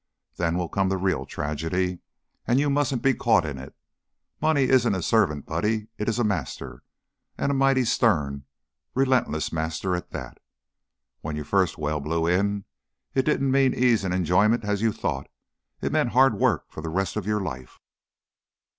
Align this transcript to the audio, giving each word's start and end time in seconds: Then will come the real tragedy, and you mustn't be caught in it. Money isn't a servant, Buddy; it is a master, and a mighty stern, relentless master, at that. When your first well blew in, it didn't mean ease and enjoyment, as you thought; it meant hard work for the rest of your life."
Then 0.37 0.57
will 0.57 0.67
come 0.67 0.89
the 0.89 0.97
real 0.97 1.27
tragedy, 1.27 1.99
and 2.47 2.59
you 2.59 2.71
mustn't 2.71 3.03
be 3.03 3.13
caught 3.13 3.45
in 3.45 3.59
it. 3.59 3.75
Money 4.41 4.63
isn't 4.63 4.95
a 4.95 5.03
servant, 5.03 5.45
Buddy; 5.45 5.89
it 5.99 6.09
is 6.09 6.17
a 6.17 6.23
master, 6.23 6.81
and 7.37 7.51
a 7.51 7.53
mighty 7.53 7.85
stern, 7.85 8.45
relentless 8.95 9.53
master, 9.53 9.95
at 9.95 10.09
that. 10.09 10.39
When 11.19 11.35
your 11.35 11.45
first 11.45 11.77
well 11.77 11.99
blew 11.99 12.25
in, 12.25 12.65
it 13.13 13.25
didn't 13.25 13.51
mean 13.51 13.75
ease 13.75 14.03
and 14.03 14.11
enjoyment, 14.11 14.65
as 14.65 14.81
you 14.81 14.91
thought; 14.91 15.27
it 15.81 15.91
meant 15.91 16.13
hard 16.13 16.33
work 16.33 16.71
for 16.71 16.81
the 16.81 16.89
rest 16.89 17.15
of 17.15 17.27
your 17.27 17.41
life." 17.41 17.79